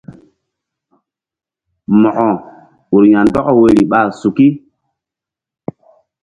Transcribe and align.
Mo̧ko 2.01 2.29
ur 2.95 3.03
ya̧ 3.11 3.21
ndɔk 3.25 3.47
woyri 3.57 3.83
ɓa 3.91 3.99
suki. 4.19 4.47